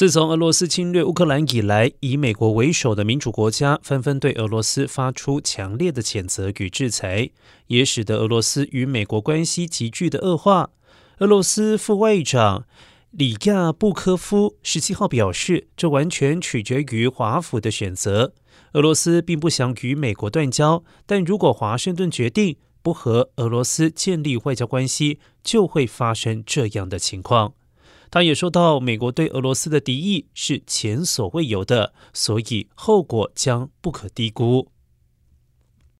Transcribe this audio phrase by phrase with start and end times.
[0.00, 7.28] 自从俄罗斯侵略乌克兰以来，以美国为首的民主国家纷纷对俄罗斯发出强烈的谴责与制裁，
[7.66, 10.70] 也使得俄罗斯与美国关系急剧的恶化。
[11.18, 12.64] 俄罗斯副外长
[13.10, 18.32] 里亚布科夫十七号表示，这完全取决于华府的选择。
[18.72, 27.52] 俄罗斯并不想与美国断交，但如果华盛顿决定不和俄罗斯建立外交关系，就会发生这样的情况。
[28.10, 34.68] 他也说到，美国对俄罗斯的敌意是前所未有的，所以后果将不可低估。